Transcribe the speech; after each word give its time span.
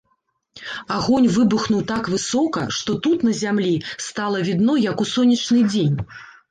Агонь 0.95 1.27
выбухнуў 1.35 1.83
так 1.93 2.11
высока, 2.15 2.65
што 2.81 2.97
тут, 3.07 3.29
на 3.31 3.37
зямлі, 3.43 3.73
стала 4.09 4.37
відно, 4.51 4.73
як 4.91 4.97
у 5.07 5.13
сонечны 5.17 5.59
дзень. 5.73 5.97